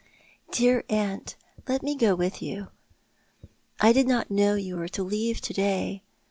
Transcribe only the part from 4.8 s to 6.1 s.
to leave to day.